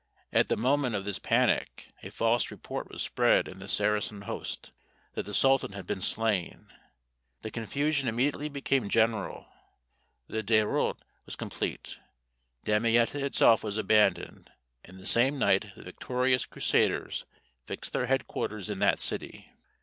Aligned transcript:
At 0.33 0.47
the 0.47 0.57
moment 0.57 0.95
of 0.95 1.05
this 1.05 1.19
panic, 1.19 1.91
a 2.01 2.09
false 2.09 2.49
report 2.49 2.89
was 2.89 3.03
spread 3.03 3.47
in 3.47 3.59
the 3.59 3.67
Saracen 3.67 4.21
host, 4.23 4.71
that 5.13 5.27
the 5.27 5.31
sultan 5.31 5.73
had 5.73 5.85
been 5.85 6.01
slain. 6.01 6.73
The 7.43 7.51
confusion 7.51 8.07
immediately 8.07 8.49
became 8.49 8.89
general 8.89 9.45
the 10.27 10.41
deroute 10.41 11.03
was 11.27 11.35
complete: 11.35 11.99
Damietta 12.65 13.23
itself 13.23 13.63
was 13.63 13.77
abandoned, 13.77 14.51
and 14.83 14.97
the 14.97 15.05
same 15.05 15.37
night 15.37 15.65
the 15.75 15.83
victorious 15.83 16.47
Crusaders 16.47 17.25
fixed 17.67 17.93
their 17.93 18.07
head 18.07 18.25
quarters 18.25 18.71
in 18.71 18.79
that 18.79 18.99
city. 18.99 19.51